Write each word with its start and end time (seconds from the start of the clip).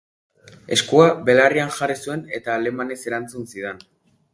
Eskua 0.75 1.09
belarrian 1.29 1.75
jarri 1.77 2.01
zuen 2.07 2.27
eta 2.41 2.59
alemanez 2.59 3.01
erantzun 3.13 3.51
zidan. 3.55 3.89